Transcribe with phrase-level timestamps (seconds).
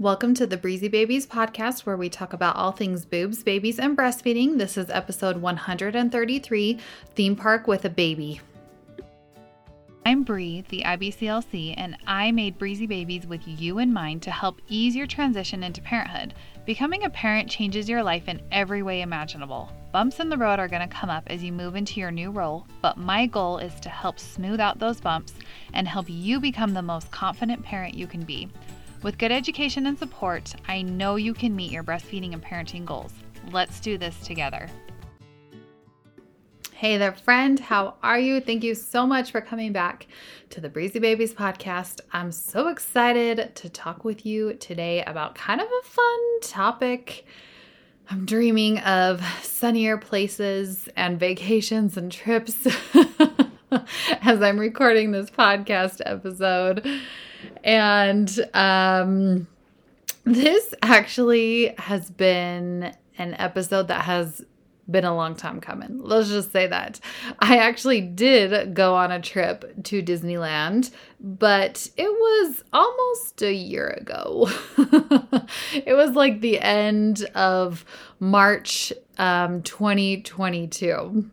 [0.00, 3.96] Welcome to the Breezy Babies podcast, where we talk about all things boobs, babies, and
[3.96, 4.58] breastfeeding.
[4.58, 6.80] This is episode 133
[7.14, 8.40] Theme Park with a Baby.
[10.04, 14.60] I'm Bree, the IBCLC, and I made Breezy Babies with you in mind to help
[14.68, 16.34] ease your transition into parenthood.
[16.66, 19.70] Becoming a parent changes your life in every way imaginable.
[19.92, 22.32] Bumps in the road are going to come up as you move into your new
[22.32, 25.34] role, but my goal is to help smooth out those bumps
[25.72, 28.48] and help you become the most confident parent you can be.
[29.04, 33.12] With good education and support, I know you can meet your breastfeeding and parenting goals.
[33.52, 34.66] Let's do this together.
[36.72, 37.60] Hey there, friend.
[37.60, 38.40] How are you?
[38.40, 40.06] Thank you so much for coming back
[40.48, 42.00] to the Breezy Babies podcast.
[42.14, 47.26] I'm so excited to talk with you today about kind of a fun topic.
[48.08, 52.66] I'm dreaming of sunnier places and vacations and trips
[54.22, 57.02] as I'm recording this podcast episode.
[57.64, 59.48] And um,
[60.24, 64.44] this actually has been an episode that has
[64.90, 65.98] been a long time coming.
[66.02, 67.00] Let's just say that.
[67.38, 73.88] I actually did go on a trip to Disneyland, but it was almost a year
[73.88, 74.50] ago.
[75.72, 77.84] it was like the end of
[78.20, 81.30] March um, 2022.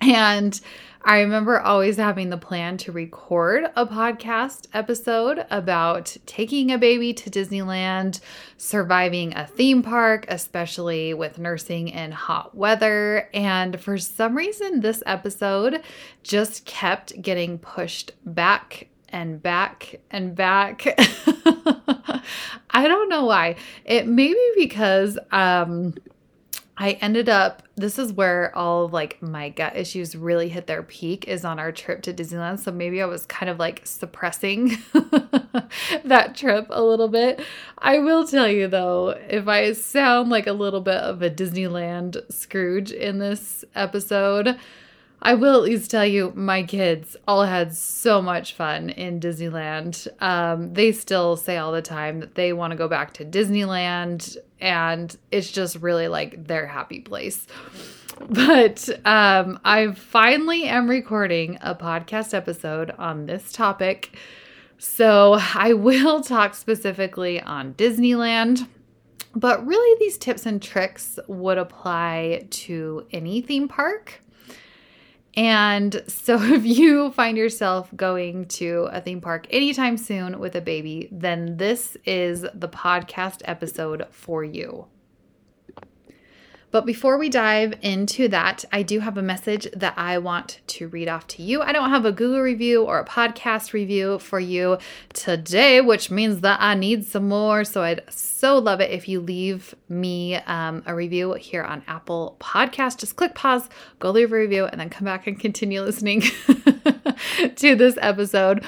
[0.00, 0.60] And
[1.06, 7.12] I remember always having the plan to record a podcast episode about taking a baby
[7.12, 8.20] to Disneyland,
[8.56, 13.28] surviving a theme park, especially with nursing in hot weather.
[13.34, 15.82] And for some reason, this episode
[16.22, 20.86] just kept getting pushed back and back and back.
[22.70, 23.56] I don't know why.
[23.84, 25.96] It may be because, um,
[26.76, 30.82] I ended up this is where all of like my gut issues really hit their
[30.82, 32.60] peak is on our trip to Disneyland.
[32.60, 34.78] So maybe I was kind of like suppressing
[36.04, 37.40] that trip a little bit.
[37.78, 42.20] I will tell you though, if I sound like a little bit of a Disneyland
[42.32, 44.56] Scrooge in this episode,
[45.26, 50.06] I will at least tell you, my kids all had so much fun in Disneyland.
[50.20, 54.36] Um, they still say all the time that they want to go back to Disneyland,
[54.64, 57.46] and it's just really like their happy place.
[58.30, 64.16] But um, I finally am recording a podcast episode on this topic.
[64.78, 68.66] So I will talk specifically on Disneyland.
[69.36, 74.23] But really, these tips and tricks would apply to any theme park.
[75.36, 80.60] And so, if you find yourself going to a theme park anytime soon with a
[80.60, 84.86] baby, then this is the podcast episode for you.
[86.74, 90.88] But before we dive into that, I do have a message that I want to
[90.88, 91.62] read off to you.
[91.62, 94.78] I don't have a Google review or a podcast review for you
[95.12, 97.62] today, which means that I need some more.
[97.62, 98.02] So I'd
[98.44, 102.98] so love it if you leave me um, a review here on Apple Podcast.
[102.98, 106.20] Just click pause, go leave a review, and then come back and continue listening
[107.56, 108.62] to this episode.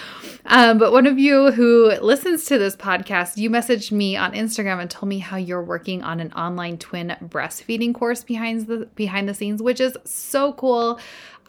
[0.46, 4.80] Um, but one of you who listens to this podcast, you messaged me on Instagram
[4.80, 9.28] and told me how you're working on an online twin breastfeeding course behind the behind
[9.28, 10.98] the scenes, which is so cool.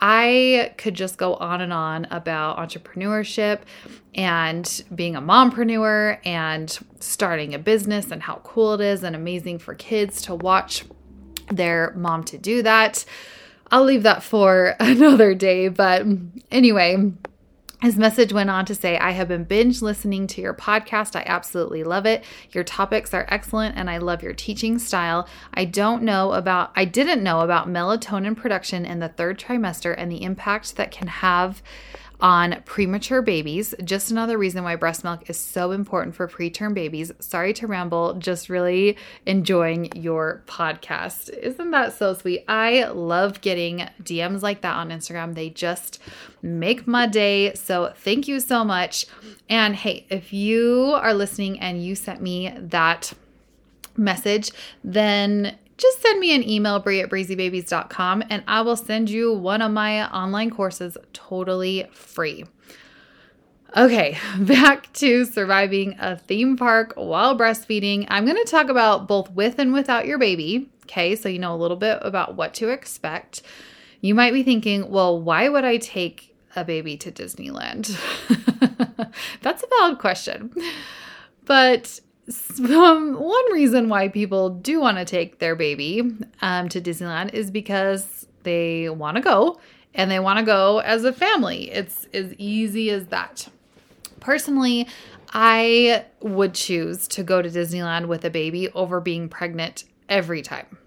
[0.01, 3.59] I could just go on and on about entrepreneurship
[4.15, 9.59] and being a mompreneur and starting a business and how cool it is and amazing
[9.59, 10.85] for kids to watch
[11.49, 13.05] their mom to do that.
[13.71, 16.05] I'll leave that for another day, but
[16.51, 17.11] anyway,
[17.81, 21.15] his message went on to say, I have been binge listening to your podcast.
[21.15, 22.23] I absolutely love it.
[22.51, 25.27] Your topics are excellent and I love your teaching style.
[25.53, 30.11] I don't know about, I didn't know about melatonin production in the third trimester and
[30.11, 31.61] the impact that can have
[32.19, 33.75] on premature babies.
[33.83, 37.11] Just another reason why breast milk is so important for preterm babies.
[37.19, 41.29] Sorry to ramble, just really enjoying your podcast.
[41.29, 42.43] Isn't that so sweet?
[42.47, 45.35] I love getting DMs like that on Instagram.
[45.35, 46.01] They just
[46.41, 47.53] make my day.
[47.53, 49.05] So thank you so much.
[49.47, 53.13] And hey, if you are listening and you sent me that
[53.95, 54.51] message,
[54.83, 59.61] then just send me an email, Bree at breezybabies.com, and I will send you one
[59.61, 62.45] of my online courses totally free.
[63.75, 68.07] Okay, back to surviving a theme park while breastfeeding.
[68.09, 70.69] I'm going to talk about both with and without your baby.
[70.85, 73.41] Okay, so you know a little bit about what to expect.
[74.01, 77.87] You might be thinking, well, why would I take a baby to Disneyland?
[79.41, 80.53] That's a valid question.
[81.45, 81.99] But
[82.59, 87.51] um, one reason why people do want to take their baby um, to Disneyland is
[87.51, 89.59] because they want to go
[89.93, 91.71] and they want to go as a family.
[91.71, 93.47] It's as easy as that.
[94.19, 94.87] Personally,
[95.31, 100.77] I would choose to go to Disneyland with a baby over being pregnant every time.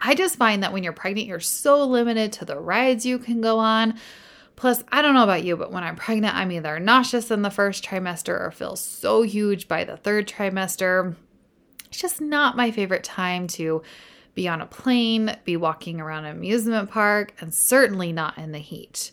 [0.00, 3.40] I just find that when you're pregnant, you're so limited to the rides you can
[3.40, 3.98] go on.
[4.56, 7.50] Plus, I don't know about you, but when I'm pregnant, I'm either nauseous in the
[7.50, 11.14] first trimester or feel so huge by the third trimester.
[11.86, 13.82] It's just not my favorite time to
[14.34, 18.58] be on a plane, be walking around an amusement park, and certainly not in the
[18.58, 19.10] heat.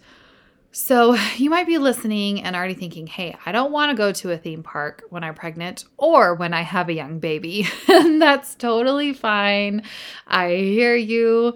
[0.72, 4.32] So, you might be listening and already thinking, hey, I don't want to go to
[4.32, 7.68] a theme park when I'm pregnant or when I have a young baby.
[7.88, 9.84] and that's totally fine.
[10.28, 11.56] I hear you.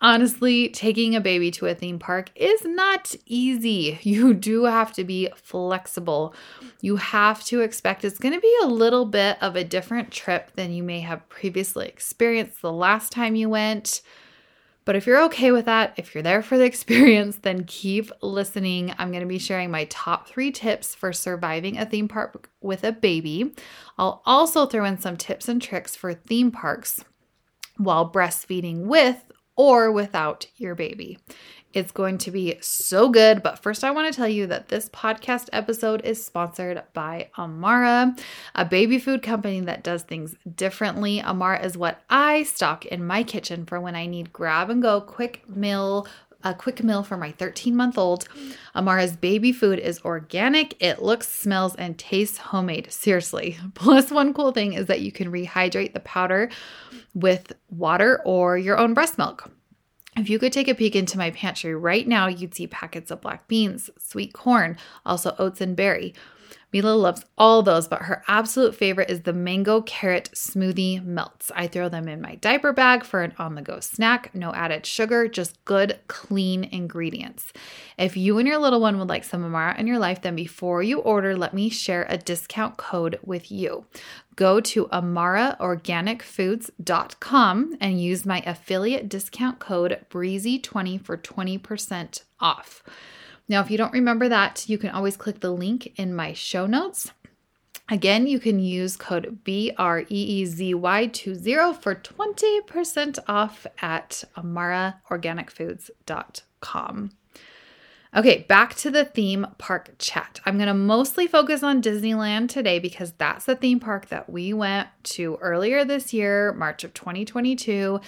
[0.00, 3.98] Honestly, taking a baby to a theme park is not easy.
[4.06, 6.34] You do have to be flexible.
[6.80, 10.52] You have to expect it's going to be a little bit of a different trip
[10.54, 14.02] than you may have previously experienced the last time you went.
[14.86, 18.94] But if you're okay with that, if you're there for the experience, then keep listening.
[18.98, 22.84] I'm going to be sharing my top three tips for surviving a theme park with
[22.84, 23.52] a baby.
[23.98, 27.04] I'll also throw in some tips and tricks for theme parks
[27.76, 29.22] while breastfeeding with
[29.56, 31.18] or without your baby.
[31.72, 33.42] It's going to be so good.
[33.42, 38.16] But first, I want to tell you that this podcast episode is sponsored by Amara,
[38.54, 41.20] a baby food company that does things differently.
[41.20, 45.02] Amara is what I stock in my kitchen for when I need grab and go
[45.02, 46.06] quick meal
[46.50, 48.28] a quick meal for my 13 month old.
[48.74, 50.80] Amara's baby food is organic.
[50.80, 52.92] It looks, smells, and tastes homemade.
[52.92, 53.58] Seriously.
[53.74, 56.50] Plus, one cool thing is that you can rehydrate the powder
[57.14, 59.50] with water or your own breast milk.
[60.16, 63.20] If you could take a peek into my pantry right now, you'd see packets of
[63.20, 66.14] black beans, sweet corn, also oats and berry.
[66.72, 71.52] Mila loves all those, but her absolute favorite is the mango carrot smoothie melts.
[71.54, 74.34] I throw them in my diaper bag for an on the go snack.
[74.34, 77.52] No added sugar, just good, clean ingredients.
[77.96, 80.82] If you and your little one would like some Amara in your life, then before
[80.82, 83.86] you order, let me share a discount code with you.
[84.34, 92.82] Go to amaraorganicfoods.com and use my affiliate discount code BREEZY20 for 20% off.
[93.48, 96.66] Now, if you don't remember that, you can always click the link in my show
[96.66, 97.12] notes.
[97.88, 107.10] Again, you can use code BREEZY20 for 20% off at amaraorganicfoods.com.
[108.16, 110.40] Okay, back to the theme park chat.
[110.44, 114.52] I'm going to mostly focus on Disneyland today because that's the theme park that we
[114.52, 118.00] went to earlier this year, March of 2022.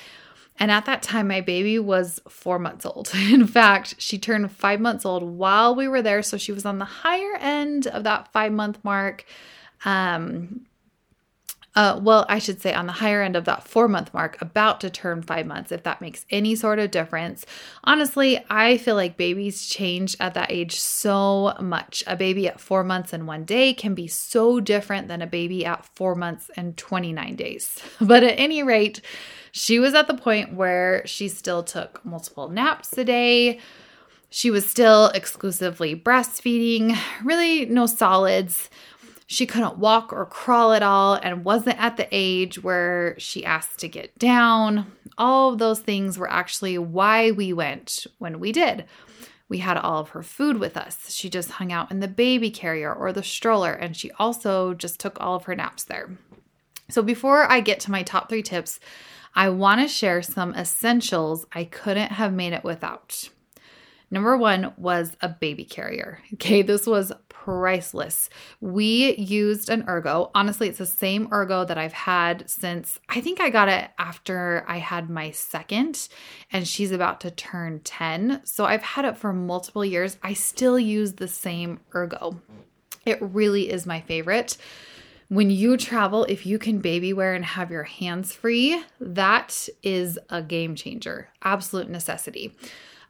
[0.58, 3.10] And at that time, my baby was four months old.
[3.14, 6.22] In fact, she turned five months old while we were there.
[6.22, 9.24] So she was on the higher end of that five month mark.
[9.84, 10.66] Um,
[11.74, 14.80] uh, well, I should say on the higher end of that four month mark, about
[14.80, 17.46] to turn five months, if that makes any sort of difference.
[17.84, 22.02] Honestly, I feel like babies change at that age so much.
[22.06, 25.64] A baby at four months and one day can be so different than a baby
[25.64, 27.78] at four months and 29 days.
[28.00, 29.02] But at any rate,
[29.52, 33.60] she was at the point where she still took multiple naps a day.
[34.30, 38.68] She was still exclusively breastfeeding, really no solids.
[39.30, 43.78] She couldn't walk or crawl at all and wasn't at the age where she asked
[43.80, 44.90] to get down.
[45.18, 48.86] All of those things were actually why we went when we did.
[49.46, 51.12] We had all of her food with us.
[51.12, 54.98] She just hung out in the baby carrier or the stroller, and she also just
[54.98, 56.16] took all of her naps there.
[56.88, 58.80] So, before I get to my top three tips,
[59.34, 63.28] I want to share some essentials I couldn't have made it without.
[64.10, 66.20] Number one was a baby carrier.
[66.34, 68.30] Okay, this was priceless.
[68.60, 70.30] We used an ergo.
[70.34, 74.64] Honestly, it's the same ergo that I've had since I think I got it after
[74.68, 76.08] I had my second,
[76.52, 78.42] and she's about to turn 10.
[78.44, 80.16] So I've had it for multiple years.
[80.22, 82.40] I still use the same ergo.
[83.04, 84.56] It really is my favorite.
[85.28, 90.18] When you travel, if you can baby wear and have your hands free, that is
[90.30, 92.54] a game changer, absolute necessity.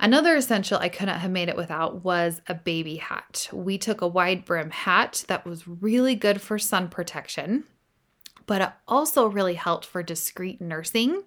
[0.00, 3.48] Another essential I couldn't have made it without was a baby hat.
[3.52, 7.64] We took a wide brim hat that was really good for sun protection,
[8.46, 11.24] but it also really helped for discreet nursing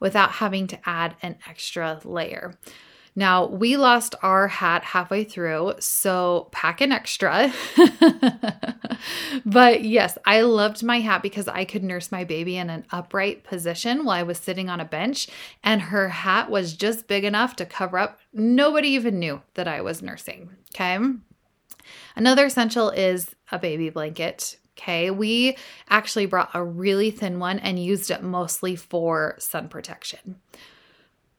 [0.00, 2.58] without having to add an extra layer.
[3.18, 7.50] Now, we lost our hat halfway through, so pack an extra.
[9.46, 13.42] but yes, I loved my hat because I could nurse my baby in an upright
[13.42, 15.28] position while I was sitting on a bench,
[15.64, 18.20] and her hat was just big enough to cover up.
[18.34, 20.50] Nobody even knew that I was nursing.
[20.74, 20.98] Okay.
[22.16, 24.58] Another essential is a baby blanket.
[24.78, 25.56] Okay, we
[25.88, 30.36] actually brought a really thin one and used it mostly for sun protection.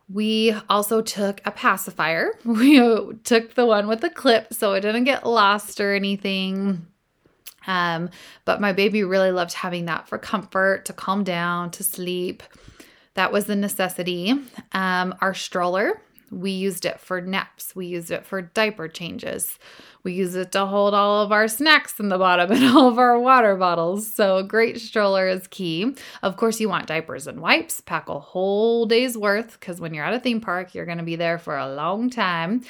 [0.09, 2.31] We also took a pacifier.
[2.45, 2.79] We
[3.23, 6.87] took the one with the clip so it didn't get lost or anything.
[7.67, 8.09] Um,
[8.45, 12.41] but my baby really loved having that for comfort, to calm down, to sleep.
[13.15, 14.33] That was the necessity.
[14.71, 19.57] Um, our stroller, we used it for naps, we used it for diaper changes.
[20.03, 22.97] We use it to hold all of our snacks in the bottom and all of
[22.97, 24.11] our water bottles.
[24.11, 25.95] So, a great stroller is key.
[26.23, 27.81] Of course, you want diapers and wipes.
[27.81, 31.03] Pack a whole day's worth because when you're at a theme park, you're going to
[31.03, 32.61] be there for a long time.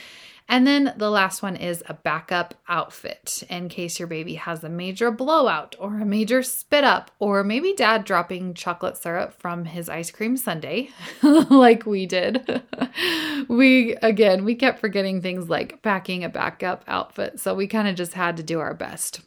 [0.49, 4.69] And then the last one is a backup outfit in case your baby has a
[4.69, 9.89] major blowout or a major spit up, or maybe dad dropping chocolate syrup from his
[9.89, 10.89] ice cream sundae,
[11.21, 12.63] like we did.
[13.49, 17.39] we, again, we kept forgetting things like packing a backup outfit.
[17.39, 19.21] So we kind of just had to do our best.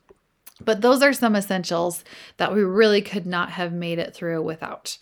[0.63, 2.05] But those are some essentials
[2.39, 4.99] that we really could not have made it through without.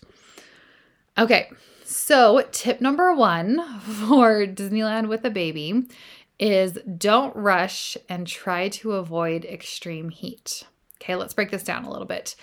[1.17, 1.49] Okay,
[1.89, 5.87] so, tip number one for Disneyland with a baby
[6.37, 10.63] is don't rush and try to avoid extreme heat.
[11.01, 12.35] Okay, let's break this down a little bit.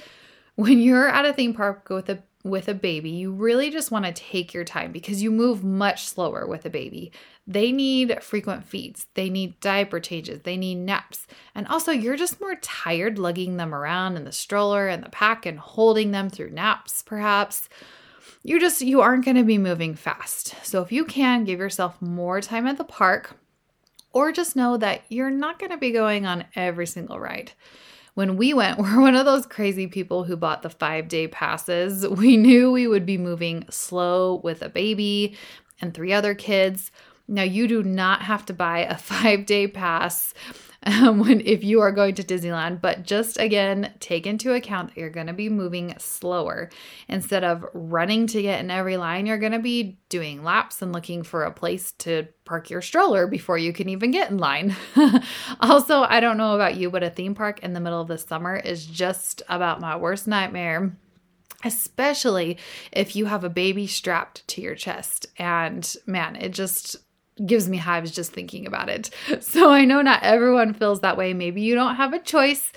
[0.57, 4.05] When you're at a theme park with a with a baby, you really just want
[4.05, 7.13] to take your time because you move much slower with a baby.
[7.47, 11.29] They need frequent feeds, they need diaper changes, they need naps.
[11.55, 15.47] And also, you're just more tired lugging them around in the stroller and the pack
[15.47, 17.69] and holding them through naps, perhaps
[18.47, 20.55] you just you aren't going to be moving fast.
[20.65, 23.37] So if you can give yourself more time at the park
[24.13, 27.51] or just know that you're not going to be going on every single ride.
[28.15, 32.07] When we went, we're one of those crazy people who bought the 5-day passes.
[32.09, 35.37] We knew we would be moving slow with a baby
[35.81, 36.93] and three other kids.
[37.27, 40.35] Now, you do not have to buy a 5-day pass
[40.87, 45.01] um, when if you are going to Disneyland, but just again take into account that
[45.01, 46.71] you're going to be moving slower
[47.09, 49.27] instead of running to get in every line.
[49.27, 53.27] You're going to be doing laps and looking for a place to park your stroller
[53.27, 54.77] before you can even get in line.
[55.61, 58.19] also, I don't know about you, but a theme park in the middle of the
[58.19, 60.97] summer is just about my worst nightmare
[61.65, 62.59] especially
[62.93, 65.27] if you have a baby strapped to your chest.
[65.39, 66.97] And man, it just
[67.45, 69.11] gives me hives just thinking about it.
[69.41, 71.33] So I know not everyone feels that way.
[71.33, 72.73] Maybe you don't have a choice.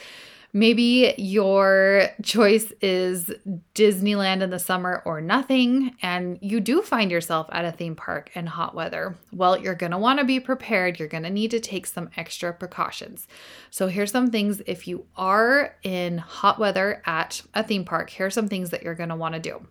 [0.52, 3.32] Maybe your choice is
[3.76, 8.32] Disneyland in the summer or nothing, and you do find yourself at a theme park
[8.34, 9.16] in hot weather.
[9.32, 10.98] Well, you're want to be prepared.
[10.98, 13.28] You're to need to take some extra precautions.
[13.70, 18.34] So, here's some things if you are in hot weather at a theme park, here's
[18.34, 19.68] some things that you're want to do.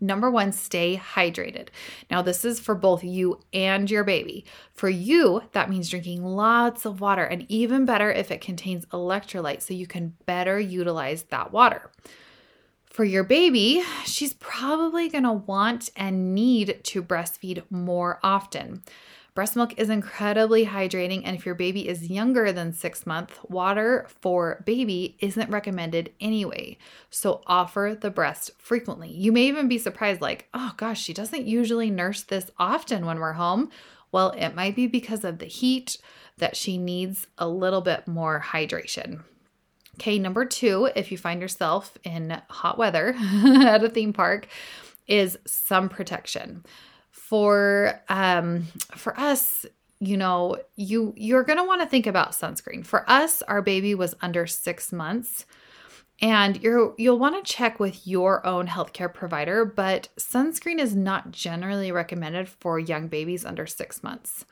[0.00, 1.68] Number one, stay hydrated.
[2.10, 4.44] Now, this is for both you and your baby.
[4.74, 9.62] For you, that means drinking lots of water, and even better if it contains electrolytes
[9.62, 11.90] so you can better utilize that water.
[12.90, 18.82] For your baby, she's probably gonna want and need to breastfeed more often.
[19.38, 24.04] Breast milk is incredibly hydrating, and if your baby is younger than six months, water
[24.20, 26.76] for baby isn't recommended anyway.
[27.10, 29.12] So offer the breast frequently.
[29.12, 33.20] You may even be surprised, like, oh gosh, she doesn't usually nurse this often when
[33.20, 33.70] we're home.
[34.10, 35.98] Well, it might be because of the heat
[36.38, 39.22] that she needs a little bit more hydration.
[39.98, 44.48] Okay, number two, if you find yourself in hot weather at a theme park,
[45.06, 46.64] is sun protection
[47.28, 48.64] for um
[48.96, 49.66] for us
[50.00, 52.86] you know you you're going to want to think about sunscreen.
[52.86, 55.44] For us our baby was under 6 months
[56.20, 61.30] and you're you'll want to check with your own healthcare provider but sunscreen is not
[61.30, 64.46] generally recommended for young babies under 6 months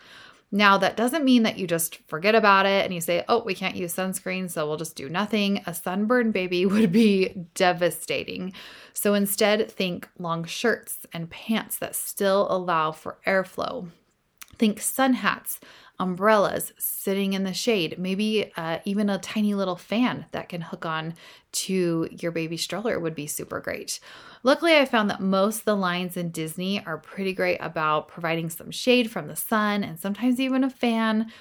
[0.53, 3.55] now, that doesn't mean that you just forget about it and you say, oh, we
[3.55, 5.63] can't use sunscreen, so we'll just do nothing.
[5.67, 8.53] A sunburned baby would be devastating.
[8.93, 13.91] So instead, think long shirts and pants that still allow for airflow.
[14.57, 15.61] Think sun hats,
[15.99, 20.85] umbrellas, sitting in the shade, maybe uh, even a tiny little fan that can hook
[20.85, 21.15] on
[21.53, 23.99] to your baby stroller would be super great.
[24.43, 28.71] Luckily, I found that most the lines in Disney are pretty great about providing some
[28.71, 31.33] shade from the sun and sometimes even a fan.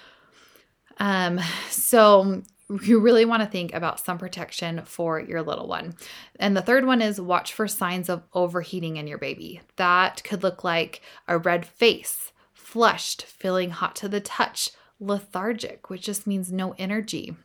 [0.98, 2.42] Um, so
[2.82, 5.96] you really want to think about some protection for your little one.
[6.40, 9.62] And the third one is watch for signs of overheating in your baby.
[9.76, 12.32] That could look like a red face,
[12.66, 17.36] flushed, feeling hot to the touch, lethargic, which just means no energy,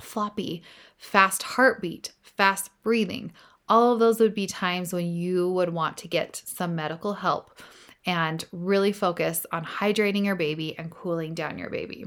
[0.00, 0.62] floppy,
[0.96, 3.32] fast heartbeat, fast breathing.
[3.68, 7.60] All of those would be times when you would want to get some medical help
[8.06, 12.04] and really focus on hydrating your baby and cooling down your baby.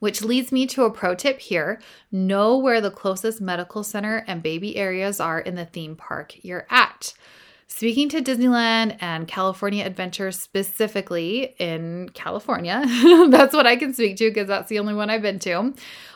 [0.00, 4.42] Which leads me to a pro tip here know where the closest medical center and
[4.42, 7.14] baby areas are in the theme park you're at.
[7.72, 12.82] Speaking to Disneyland and California Adventure specifically in California,
[13.30, 15.72] that's what I can speak to because that's the only one I've been to.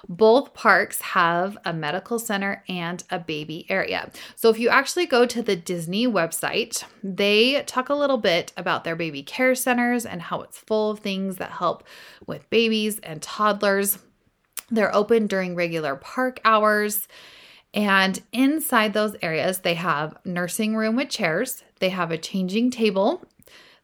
[0.08, 4.10] Both parks have a medical center and a baby area.
[4.34, 8.82] So if you actually go to the Disney website, they talk a little bit about
[8.82, 11.84] their baby care centers and how it's full of things that help
[12.26, 13.98] with babies and toddlers.
[14.70, 17.06] They're open during regular park hours.
[17.74, 23.26] And inside those areas, they have nursing room with chairs, they have a changing table,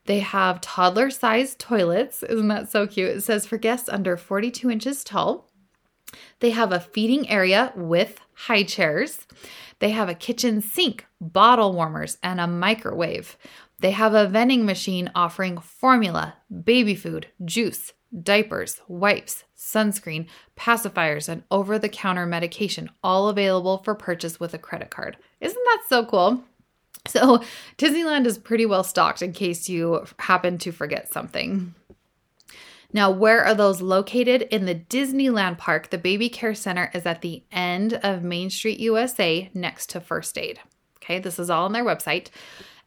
[0.07, 2.23] they have toddler sized toilets.
[2.23, 3.11] Isn't that so cute?
[3.11, 5.51] It says for guests under 42 inches tall.
[6.41, 9.27] They have a feeding area with high chairs.
[9.79, 13.37] They have a kitchen sink, bottle warmers, and a microwave.
[13.81, 17.93] They have a vending machine offering formula, baby food, juice,
[18.23, 20.27] diapers, wipes, sunscreen,
[20.57, 25.17] pacifiers, and over the counter medication, all available for purchase with a credit card.
[25.41, 26.45] Isn't that so cool?
[27.07, 27.43] So,
[27.79, 31.75] Disneyland is pretty well stocked in case you happen to forget something.
[32.93, 34.43] Now, where are those located?
[34.43, 38.81] In the Disneyland Park, the Baby Care Center is at the end of Main Street,
[38.81, 40.61] USA, next to First Aid.
[41.03, 42.29] Okay, this is all on their website.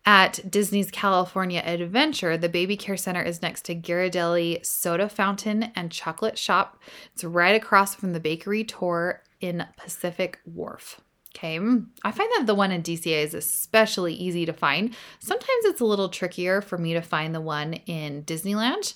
[0.06, 5.92] At Disney's California Adventure, the baby care center is next to Ghirardelli Soda Fountain and
[5.92, 6.78] Chocolate Shop.
[7.14, 11.00] It's right across from the bakery tour in Pacific Wharf.
[11.36, 14.94] Okay, mm, I find that the one in DCA is especially easy to find.
[15.20, 18.94] Sometimes it's a little trickier for me to find the one in Disneyland,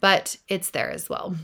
[0.00, 1.36] but it's there as well.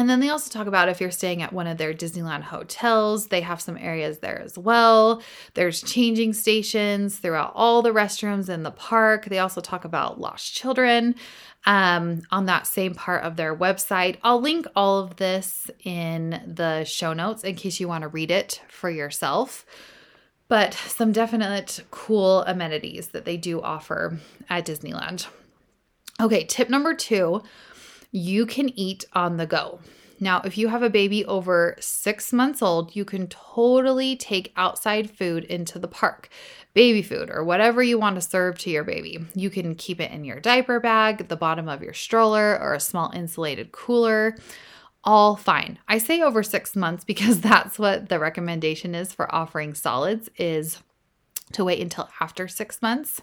[0.00, 3.26] And then they also talk about if you're staying at one of their Disneyland hotels,
[3.26, 5.22] they have some areas there as well.
[5.52, 9.26] There's changing stations throughout all the restrooms in the park.
[9.26, 11.16] They also talk about lost children
[11.66, 14.16] um, on that same part of their website.
[14.22, 18.30] I'll link all of this in the show notes in case you want to read
[18.30, 19.66] it for yourself.
[20.48, 25.26] But some definite cool amenities that they do offer at Disneyland.
[26.18, 27.42] Okay, tip number two
[28.10, 29.80] you can eat on the go.
[30.22, 35.10] Now, if you have a baby over six months old, you can totally take outside
[35.10, 36.28] food into the park,
[36.74, 39.24] baby food, or whatever you want to serve to your baby.
[39.34, 42.80] You can keep it in your diaper bag, the bottom of your stroller, or a
[42.80, 44.36] small insulated cooler.
[45.02, 45.78] All fine.
[45.88, 50.80] I say over six months because that's what the recommendation is for offering solids is
[51.52, 53.22] to wait until after six months.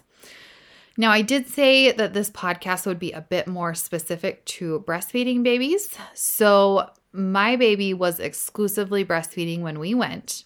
[1.00, 5.44] Now, I did say that this podcast would be a bit more specific to breastfeeding
[5.44, 5.96] babies.
[6.12, 10.42] So, my baby was exclusively breastfeeding when we went.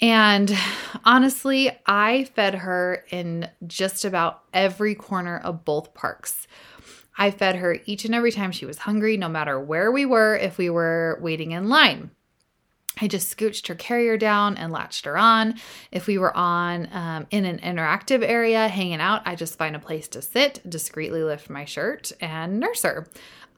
[0.00, 0.56] And
[1.04, 6.46] honestly, I fed her in just about every corner of both parks.
[7.18, 10.36] I fed her each and every time she was hungry, no matter where we were,
[10.36, 12.12] if we were waiting in line.
[13.00, 15.54] I just scooched her carrier down and latched her on.
[15.90, 19.80] If we were on um, in an interactive area hanging out, I just find a
[19.80, 23.06] place to sit, discreetly lift my shirt, and nurse her.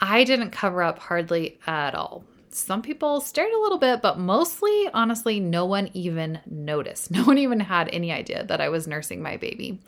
[0.01, 2.25] I didn't cover up hardly at all.
[2.51, 7.11] Some people stared a little bit, but mostly, honestly, no one even noticed.
[7.14, 9.81] No one even had any idea that I was nursing my baby.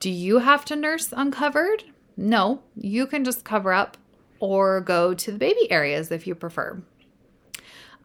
[0.00, 1.84] Do you have to nurse uncovered?
[2.16, 3.96] No, you can just cover up
[4.38, 6.82] or go to the baby areas if you prefer.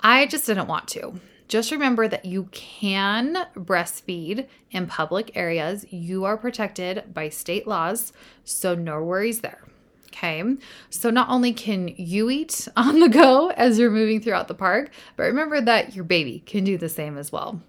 [0.02, 1.20] I just didn't want to.
[1.50, 5.86] Just remember that you can breastfeed in public areas.
[5.90, 9.64] You are protected by state laws, so no worries there.
[10.08, 10.44] Okay,
[10.90, 14.92] so not only can you eat on the go as you're moving throughout the park,
[15.16, 17.62] but remember that your baby can do the same as well.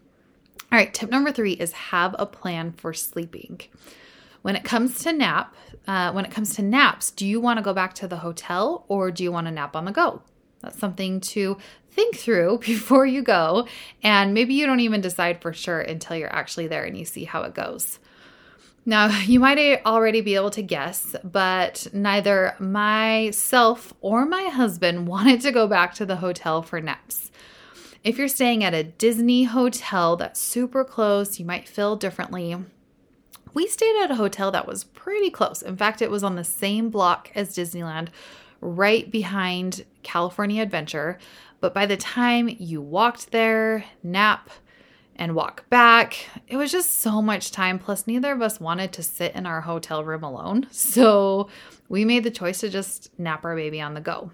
[0.72, 3.60] All right, tip number three is have a plan for sleeping.
[4.42, 5.54] When it comes to nap,
[5.86, 8.84] uh, when it comes to naps, do you want to go back to the hotel
[8.88, 10.22] or do you want to nap on the go?
[10.60, 11.56] That's something to
[11.90, 13.66] think through before you go.
[14.02, 17.24] And maybe you don't even decide for sure until you're actually there and you see
[17.24, 17.98] how it goes.
[18.86, 25.40] Now, you might already be able to guess, but neither myself or my husband wanted
[25.42, 27.30] to go back to the hotel for naps.
[28.02, 32.56] If you're staying at a Disney hotel that's super close, you might feel differently.
[33.52, 35.60] We stayed at a hotel that was pretty close.
[35.60, 38.08] In fact, it was on the same block as Disneyland,
[38.60, 41.18] right behind California Adventure.
[41.60, 44.50] But by the time you walked there, nap,
[45.20, 47.78] and walk back, it was just so much time.
[47.78, 50.66] Plus, neither of us wanted to sit in our hotel room alone.
[50.90, 51.48] So
[51.88, 54.32] we made the choice to just nap our baby on the go.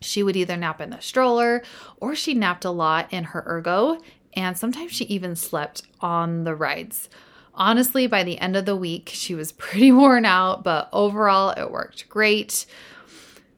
[0.00, 1.62] She would either nap in the stroller
[1.98, 3.98] or she napped a lot in her ergo,
[4.34, 7.08] and sometimes she even slept on the rides.
[7.54, 11.70] Honestly, by the end of the week, she was pretty worn out, but overall, it
[11.70, 12.66] worked great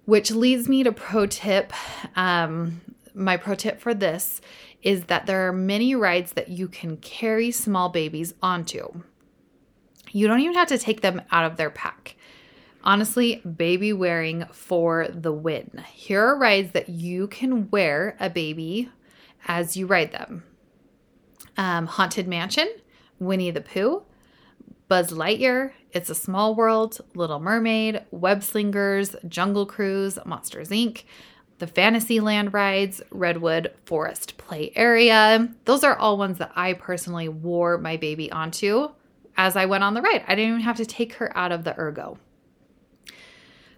[0.09, 1.71] which leads me to pro tip.
[2.17, 2.81] Um,
[3.13, 4.41] my pro tip for this
[4.81, 9.03] is that there are many rides that you can carry small babies onto.
[10.11, 12.17] You don't even have to take them out of their pack.
[12.83, 15.85] Honestly, baby wearing for the win.
[15.93, 18.89] Here are rides that you can wear a baby
[19.47, 20.43] as you ride them
[21.59, 22.69] um, Haunted Mansion,
[23.19, 24.05] Winnie the Pooh,
[24.89, 31.05] Buzz Lightyear, It's a Small World, Little Mermaid, Web Slingers, Jungle Cruise, Monsters Inc.,
[31.59, 35.49] the Fantasyland rides, Redwood Forest Play Area.
[35.65, 38.91] Those are all ones that I personally wore my baby onto
[39.37, 40.25] as I went on the ride.
[40.29, 42.19] I didn't even have to take her out of the ergo.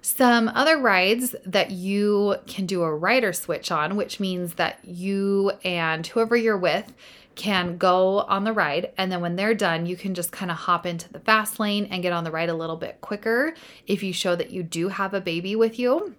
[0.03, 5.53] Some other rides that you can do a rider switch on, which means that you
[5.62, 6.92] and whoever you're with
[7.40, 8.92] can go on the ride.
[8.98, 11.87] And then when they're done, you can just kind of hop into the fast lane
[11.90, 13.55] and get on the ride a little bit quicker
[13.87, 16.14] if you show that you do have a baby with you.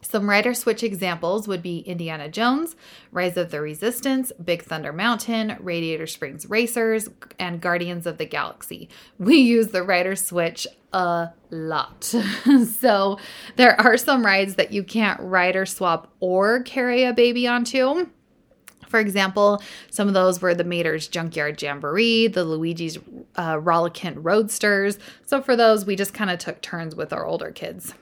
[0.00, 2.74] Some rider switch examples would be Indiana Jones,
[3.12, 8.88] Rise of the Resistance, Big Thunder Mountain, Radiator Springs Racers, and Guardians of the Galaxy.
[9.18, 12.04] We use the rider switch a lot.
[12.78, 13.18] so
[13.56, 18.06] there are some rides that you can't rider swap or carry a baby onto.
[18.86, 22.98] For example, some of those were the Mater's Junkyard Jamboree, the Luigi's
[23.36, 24.98] uh, Rollickin' Roadsters.
[25.24, 27.94] So for those, we just kind of took turns with our older kids.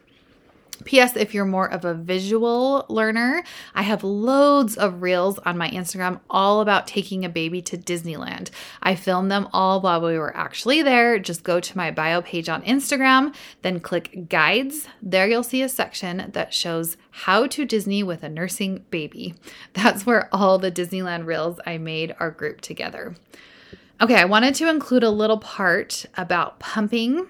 [0.84, 1.16] P.S.
[1.16, 6.20] If you're more of a visual learner, I have loads of reels on my Instagram
[6.28, 8.50] all about taking a baby to Disneyland.
[8.82, 11.18] I filmed them all while we were actually there.
[11.18, 14.88] Just go to my bio page on Instagram, then click guides.
[15.00, 19.34] There you'll see a section that shows how to Disney with a nursing baby.
[19.72, 23.14] That's where all the Disneyland reels I made are grouped together.
[24.00, 27.28] Okay, I wanted to include a little part about pumping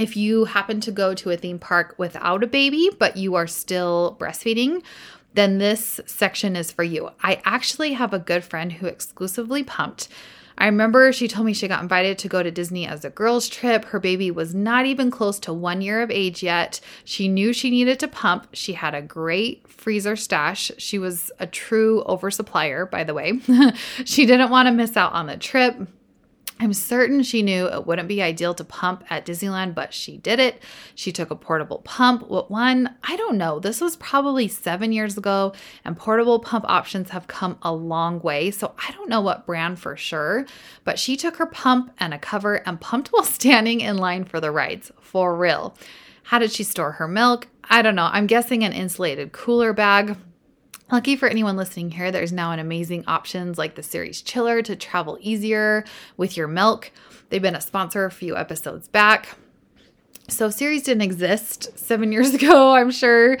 [0.00, 3.46] if you happen to go to a theme park without a baby, but you are
[3.46, 4.82] still breastfeeding,
[5.34, 7.10] then this section is for you.
[7.22, 10.08] I actually have a good friend who exclusively pumped.
[10.58, 13.48] I remember she told me she got invited to go to Disney as a girls'
[13.48, 13.86] trip.
[13.86, 16.80] Her baby was not even close to one year of age yet.
[17.04, 18.48] She knew she needed to pump.
[18.52, 20.70] She had a great freezer stash.
[20.76, 23.40] She was a true oversupplier, by the way.
[24.04, 25.76] she didn't want to miss out on the trip.
[26.62, 30.38] I'm certain she knew it wouldn't be ideal to pump at Disneyland, but she did
[30.38, 30.62] it.
[30.94, 32.28] She took a portable pump.
[32.28, 32.96] What one?
[33.02, 33.60] I don't know.
[33.60, 35.54] This was probably seven years ago,
[35.86, 38.50] and portable pump options have come a long way.
[38.50, 40.44] So I don't know what brand for sure,
[40.84, 44.38] but she took her pump and a cover and pumped while standing in line for
[44.38, 44.92] the rides.
[45.00, 45.74] For real.
[46.24, 47.48] How did she store her milk?
[47.64, 48.10] I don't know.
[48.12, 50.18] I'm guessing an insulated cooler bag.
[50.92, 54.74] Lucky for anyone listening here, there's now an amazing options like the Ceres Chiller to
[54.74, 55.84] travel easier
[56.16, 56.90] with your milk.
[57.28, 59.36] They've been a sponsor a few episodes back.
[60.30, 63.38] So Ceres didn't exist seven years ago, I'm sure.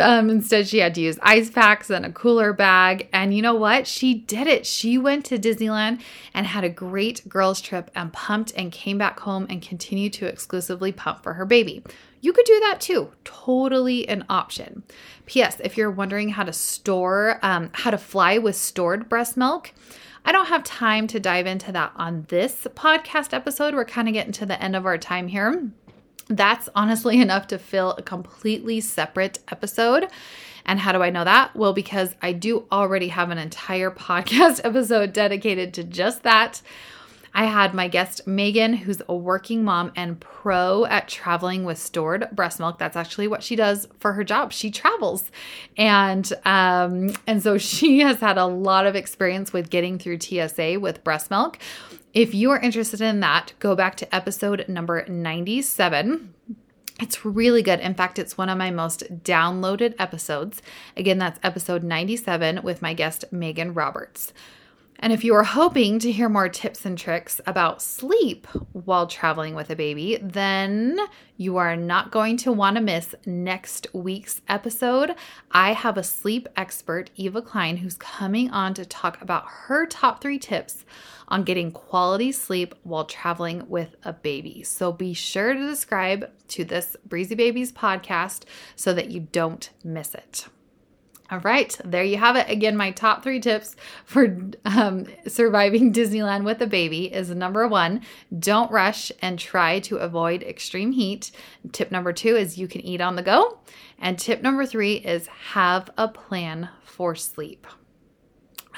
[0.00, 3.08] Um, instead, she had to use ice packs and a cooler bag.
[3.12, 3.86] And you know what?
[3.86, 4.66] She did it.
[4.66, 6.00] She went to Disneyland
[6.32, 10.26] and had a great girls' trip and pumped and came back home and continued to
[10.26, 11.82] exclusively pump for her baby.
[12.20, 13.12] You could do that too.
[13.24, 14.82] Totally an option.
[15.26, 15.60] P.S.
[15.62, 19.72] If you're wondering how to store, um, how to fly with stored breast milk,
[20.24, 23.74] I don't have time to dive into that on this podcast episode.
[23.74, 25.70] We're kind of getting to the end of our time here.
[26.28, 30.08] That's honestly enough to fill a completely separate episode.
[30.64, 31.56] And how do I know that?
[31.56, 36.62] Well, because I do already have an entire podcast episode dedicated to just that.
[37.34, 42.28] I had my guest Megan, who's a working mom and pro at traveling with stored
[42.32, 42.78] breast milk.
[42.78, 44.52] That's actually what she does for her job.
[44.52, 45.30] She travels,
[45.76, 50.80] and um, and so she has had a lot of experience with getting through TSA
[50.80, 51.58] with breast milk.
[52.18, 56.34] If you are interested in that, go back to episode number ninety seven.
[56.98, 57.78] It's really good.
[57.78, 60.60] In fact, it's one of my most downloaded episodes.
[60.96, 64.32] Again, that's episode 97 with my guest, Megan Roberts.
[65.00, 69.54] And if you are hoping to hear more tips and tricks about sleep while traveling
[69.54, 70.98] with a baby, then
[71.36, 75.14] you are not going to want to miss next week's episode.
[75.52, 80.20] I have a sleep expert, Eva Klein, who's coming on to talk about her top
[80.20, 80.84] three tips
[81.28, 84.64] on getting quality sleep while traveling with a baby.
[84.64, 90.12] So be sure to subscribe to this Breezy Babies podcast so that you don't miss
[90.14, 90.48] it.
[91.30, 92.48] All right, there you have it.
[92.48, 98.00] Again, my top three tips for um, surviving Disneyland with a baby is number one,
[98.38, 101.30] don't rush and try to avoid extreme heat.
[101.72, 103.58] Tip number two is you can eat on the go.
[103.98, 107.66] And tip number three is have a plan for sleep.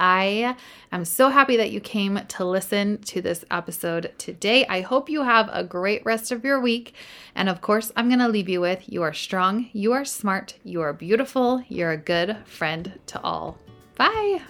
[0.01, 0.57] I
[0.91, 4.67] am so happy that you came to listen to this episode today.
[4.67, 6.95] I hope you have a great rest of your week.
[7.35, 10.55] And of course, I'm going to leave you with you are strong, you are smart,
[10.65, 13.59] you are beautiful, you're a good friend to all.
[13.97, 14.41] Bye.